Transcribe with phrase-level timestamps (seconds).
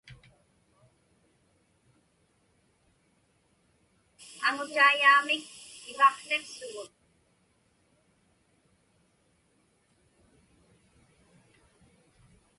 [4.47, 5.45] Aŋutaiyaamik
[5.89, 6.91] ivaqłiqsugut.